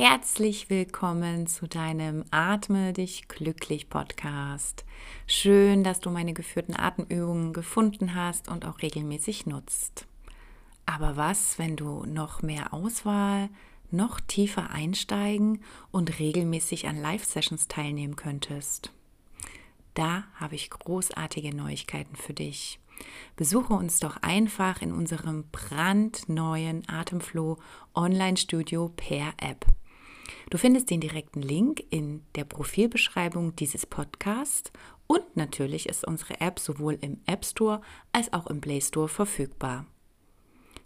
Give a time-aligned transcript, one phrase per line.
[0.00, 4.84] Herzlich willkommen zu deinem Atme dich glücklich Podcast.
[5.26, 10.06] Schön, dass du meine geführten Atemübungen gefunden hast und auch regelmäßig nutzt.
[10.86, 13.48] Aber was, wenn du noch mehr Auswahl,
[13.90, 18.92] noch tiefer einsteigen und regelmäßig an Live-Sessions teilnehmen könntest?
[19.94, 22.78] Da habe ich großartige Neuigkeiten für dich.
[23.34, 27.58] Besuche uns doch einfach in unserem brandneuen Atemflow
[27.96, 29.66] Online-Studio per App.
[30.50, 34.72] Du findest den direkten Link in der Profilbeschreibung dieses Podcasts
[35.06, 37.80] und natürlich ist unsere App sowohl im App Store
[38.12, 39.86] als auch im Play Store verfügbar.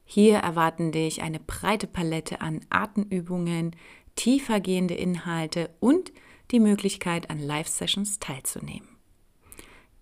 [0.05, 3.74] Hier erwarten dich eine breite Palette an Atemübungen,
[4.16, 6.12] tiefergehende Inhalte und
[6.51, 8.88] die Möglichkeit, an Live-Sessions teilzunehmen.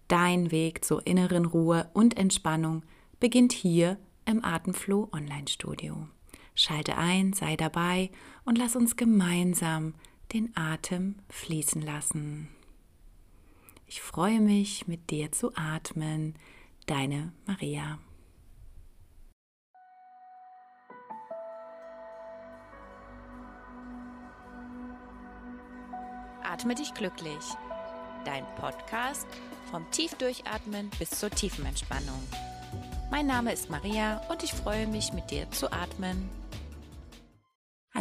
[0.09, 2.83] Dein Weg zur inneren Ruhe und Entspannung
[3.21, 6.09] beginnt hier im Atemflow Online Studio.
[6.61, 8.11] Schalte ein, sei dabei
[8.45, 9.95] und lass uns gemeinsam
[10.35, 12.51] den Atem fließen lassen.
[13.87, 16.35] Ich freue mich, mit dir zu atmen.
[16.85, 17.99] Deine Maria.
[26.43, 27.43] Atme dich glücklich.
[28.27, 29.27] Dein Podcast
[29.71, 32.23] vom Tiefdurchatmen bis zur tiefen Entspannung.
[33.11, 36.40] Mein Name ist Maria und ich freue mich, mit dir zu atmen.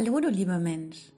[0.02, 1.12] Hallo, du lieber Mensch.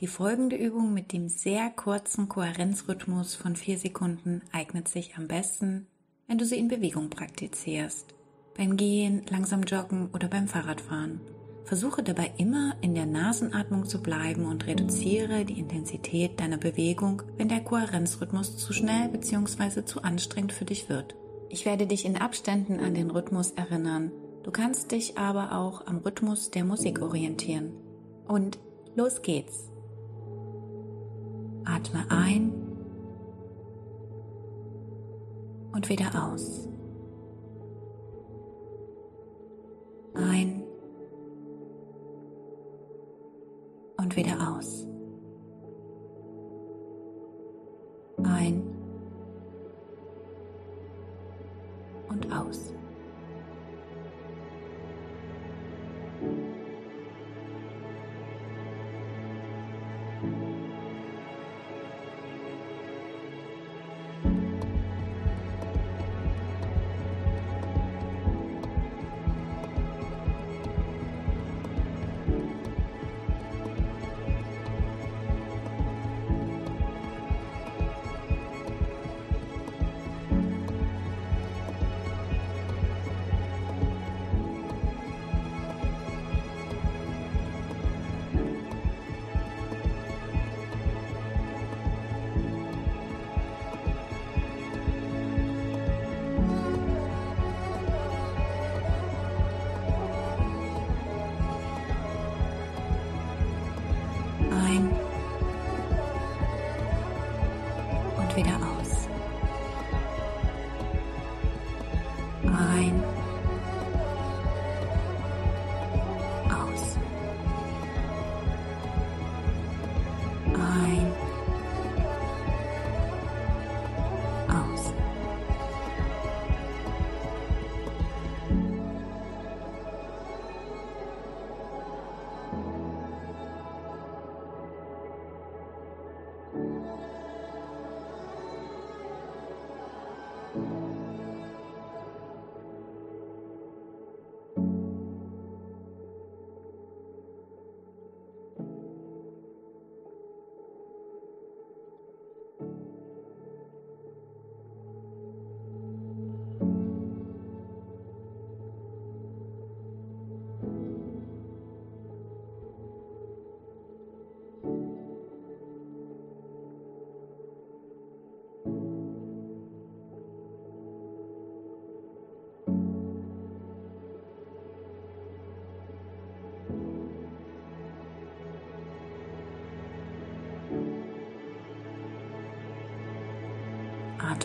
[0.00, 5.86] Die folgende Übung mit dem sehr kurzen Kohärenzrhythmus von vier Sekunden eignet sich am besten,
[6.26, 8.14] wenn du sie in Bewegung praktizierst.
[8.54, 11.22] Beim Gehen, langsam Joggen oder beim Fahrradfahren.
[11.64, 17.48] Versuche dabei immer in der Nasenatmung zu bleiben und reduziere die Intensität deiner Bewegung, wenn
[17.48, 19.86] der Kohärenzrhythmus zu schnell bzw.
[19.86, 21.16] zu anstrengend für dich wird.
[21.48, 24.12] Ich werde dich in Abständen an den Rhythmus erinnern.
[24.42, 27.85] Du kannst dich aber auch am Rhythmus der Musik orientieren.
[28.28, 28.58] Und
[28.94, 29.70] los geht's.
[31.64, 32.52] Atme ein
[35.72, 36.68] und wieder aus.
[40.14, 40.55] Ein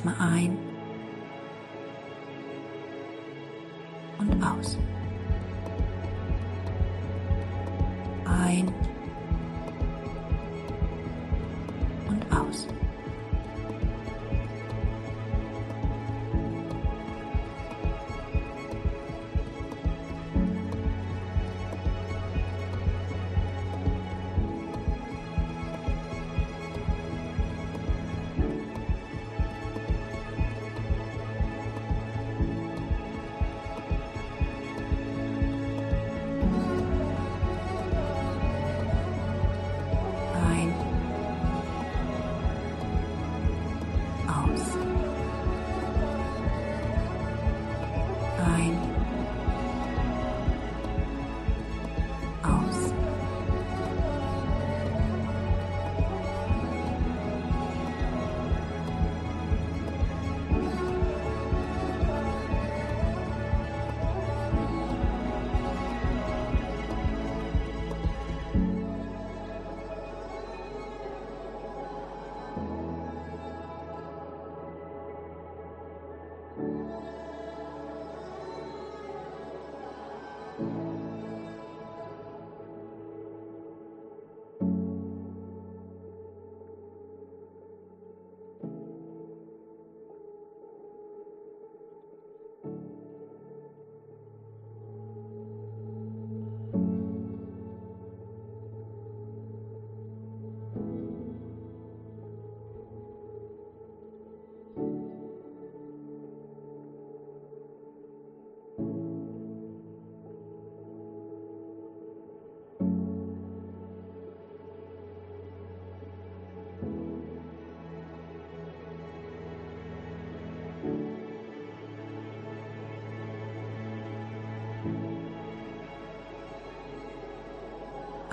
[0.02, 0.71] Atme ein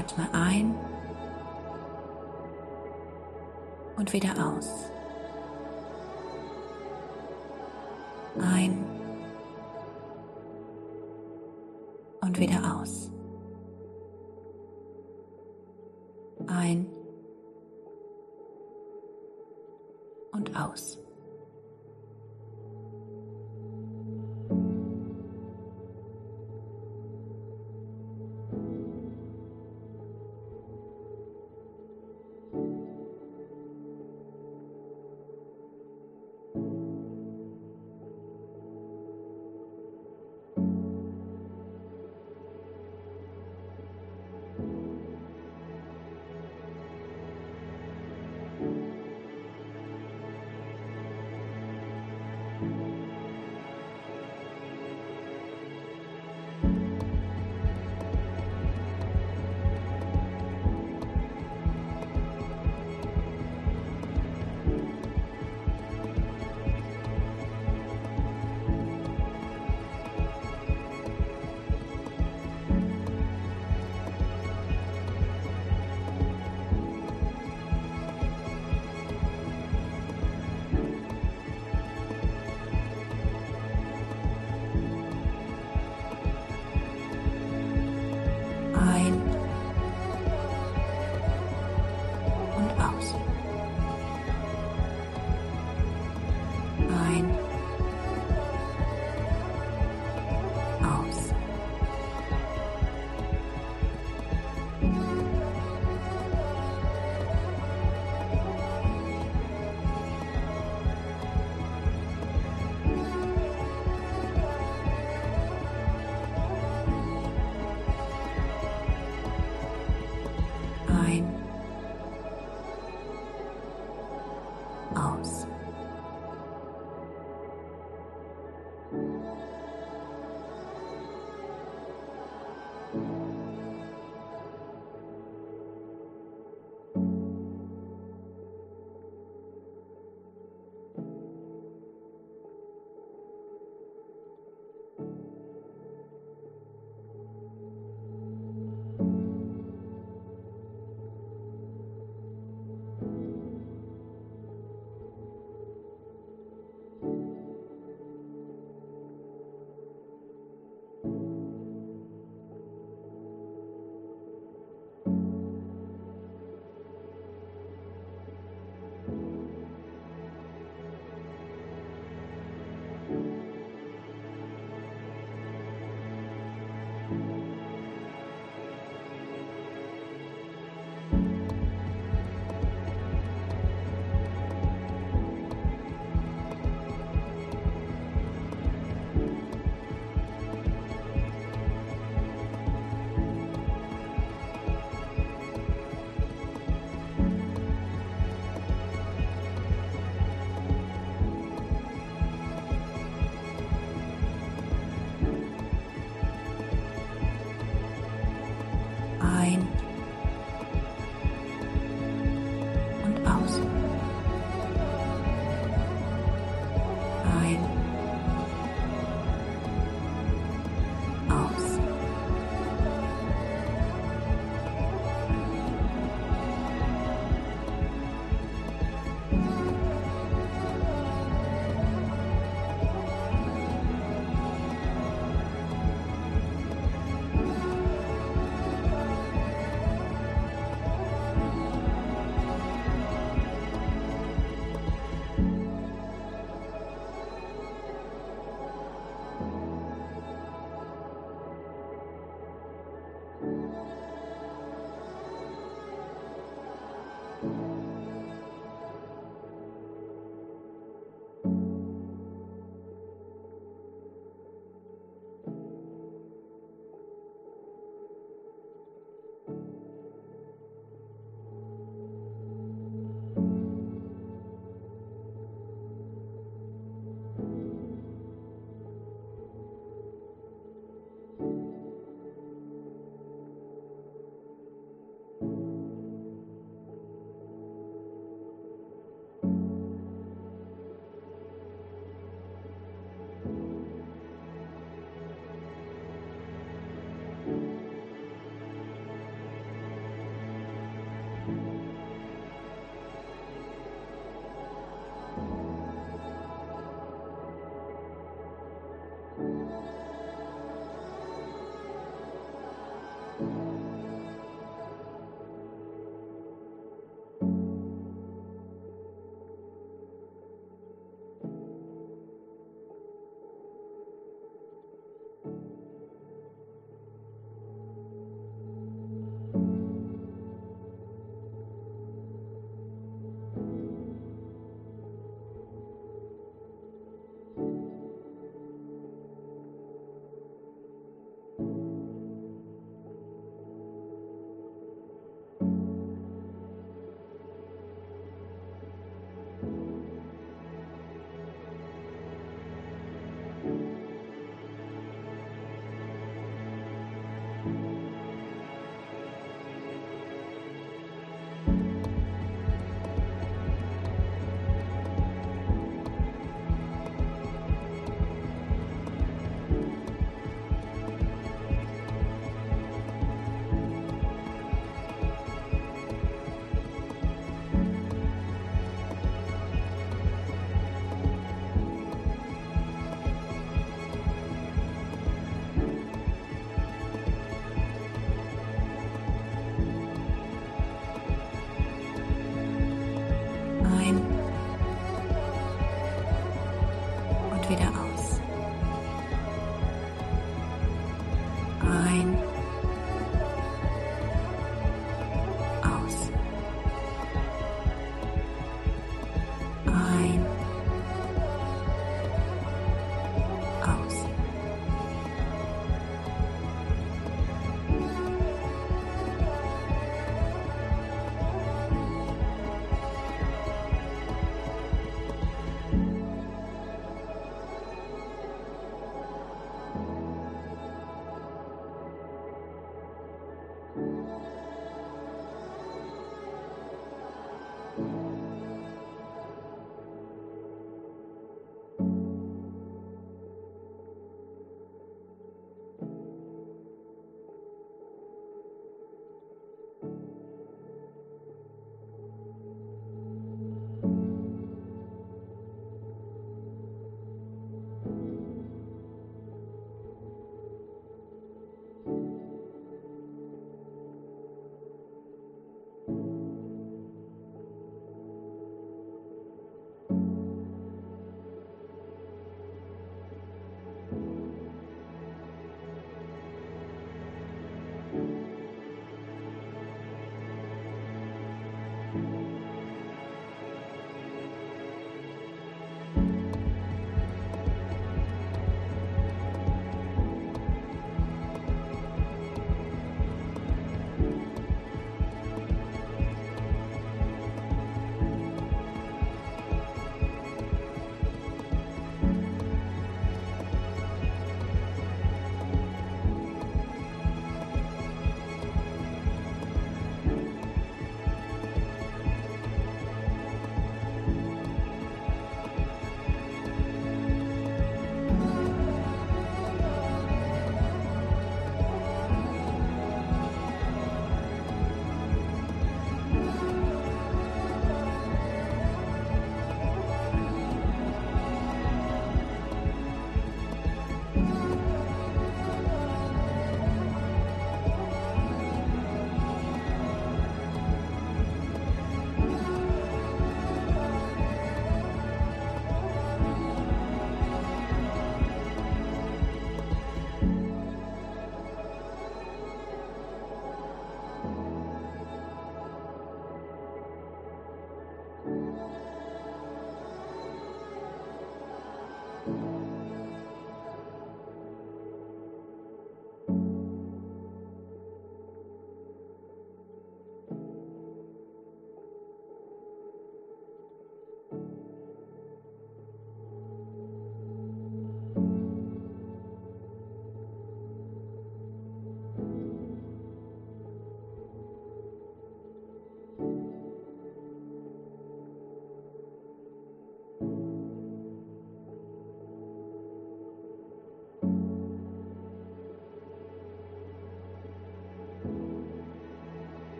[0.00, 0.74] Atme ein
[3.98, 4.90] und wieder aus.
[8.40, 8.82] Ein
[12.22, 13.09] und wieder aus.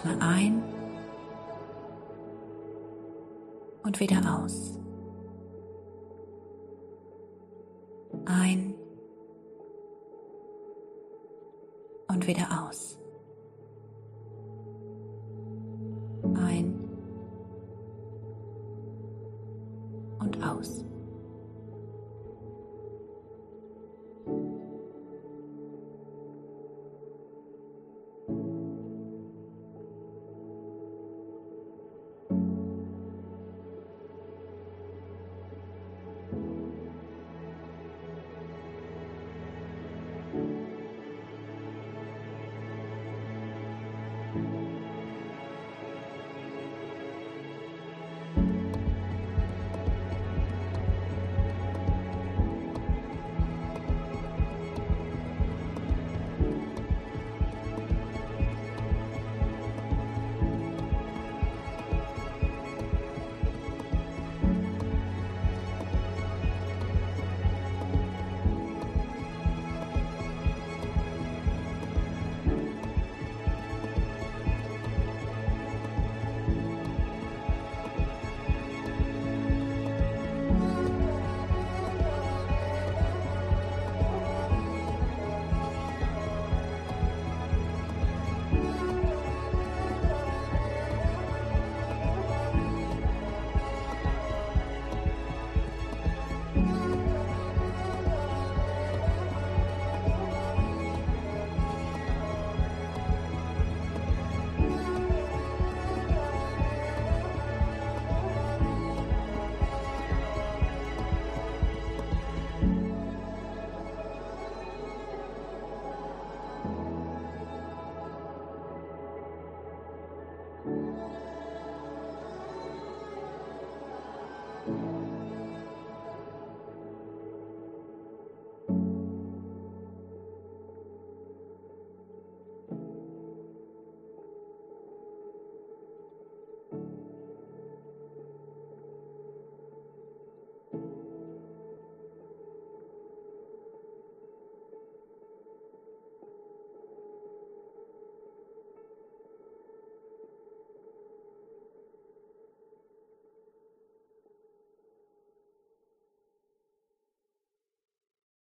[0.00, 0.62] Atme ein
[3.82, 4.78] und wieder aus.
[8.24, 8.74] Ein
[12.08, 12.99] und wieder aus.